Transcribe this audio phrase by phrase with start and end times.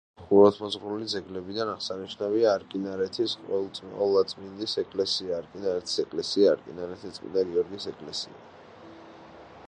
[0.27, 8.41] ხუროთმოძღვრული ძეგლებიდან აღსანიშნავია: არკინარეთის ყველაწმინდის ეკლესია, არკინარეთის ეკლესია, არკინარეთის წმინდა გიორგის ეკლესია.